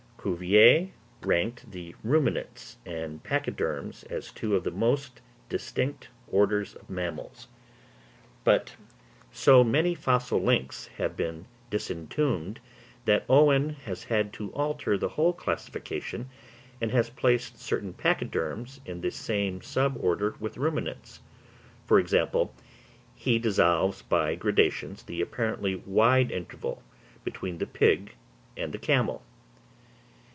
[0.23, 0.91] Cuvier
[1.23, 7.47] ranked the Ruminants and Pachyderms as two of the most distinct orders of mammals;
[8.43, 8.75] but
[9.31, 12.59] so many fossil links have been disentombed
[13.05, 16.29] that Owen has had to alter the whole classification,
[16.79, 21.21] and has placed certain Pachyderms in the same sub order with ruminants;
[21.87, 22.53] for example,
[23.15, 26.83] he dissolves by gradations the apparently wide interval
[27.23, 28.13] between the pig
[28.55, 29.23] and the camel.